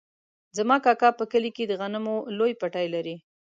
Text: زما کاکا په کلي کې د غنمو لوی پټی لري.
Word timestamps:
زما 0.57 0.77
کاکا 0.85 1.09
په 1.19 1.23
کلي 1.31 1.51
کې 1.57 1.63
د 1.67 1.71
غنمو 1.79 2.15
لوی 2.37 2.53
پټی 2.61 2.87
لري. 2.95 3.15